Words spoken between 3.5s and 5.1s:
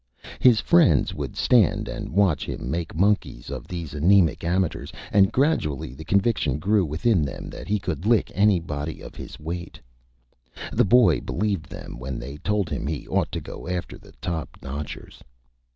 of these anæmic Amateurs,